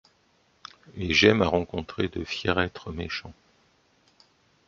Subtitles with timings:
[0.97, 3.35] Et j'aime à rencontrer de fiers êtres méchants